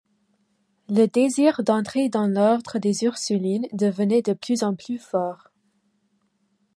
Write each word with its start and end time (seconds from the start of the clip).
Le 0.89 1.05
Désir 1.05 1.61
d'entrer 1.63 2.09
dans 2.09 2.25
l'ordre 2.25 2.79
des 2.79 3.03
Ursulines 3.03 3.67
devenait 3.71 4.23
de 4.23 4.33
plus 4.33 4.63
en 4.63 4.73
plus 4.73 4.97
fort. 4.97 5.51